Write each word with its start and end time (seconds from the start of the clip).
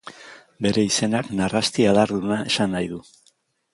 Bere 0.65 0.85
izenak 0.91 1.29
narrasti 1.41 1.87
adarduna 1.91 2.39
esan 2.53 2.75
nahi 2.77 2.91
du. 2.95 3.03